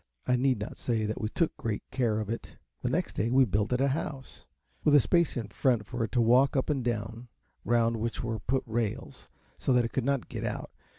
I 0.25 0.35
need 0.35 0.57
not 0.57 0.77
say 0.79 1.05
that 1.05 1.21
we 1.21 1.29
took 1.29 1.55
great 1.57 1.83
care 1.91 2.19
of 2.19 2.27
it. 2.27 2.57
The 2.81 2.89
next 2.89 3.13
day 3.17 3.29
we 3.29 3.45
built 3.45 3.71
it 3.71 3.79
a 3.79 3.89
house, 3.89 4.47
with 4.83 4.95
a 4.95 4.99
space 4.99 5.37
in 5.37 5.49
front 5.49 5.85
for 5.85 6.03
it 6.03 6.11
to 6.13 6.21
walk 6.21 6.57
up 6.57 6.71
and 6.71 6.83
down, 6.83 7.27
round 7.63 7.97
which 7.97 8.23
were 8.23 8.39
put 8.39 8.63
rails, 8.65 9.29
so 9.59 9.71
that 9.73 9.85
it 9.85 9.93
could 9.93 10.03
not 10.03 10.27
get 10.27 10.43
out. 10.43 10.71